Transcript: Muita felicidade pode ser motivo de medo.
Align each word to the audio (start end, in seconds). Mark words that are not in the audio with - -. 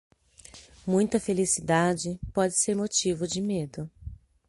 Muita 0.83 1.19
felicidade 1.19 2.19
pode 2.33 2.55
ser 2.55 2.75
motivo 2.75 3.27
de 3.27 3.39
medo. 3.39 3.87